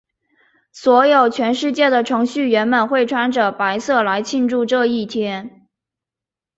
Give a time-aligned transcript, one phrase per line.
[0.71, 5.67] 所以全世界的程序员们会穿着白色来庆祝这一天。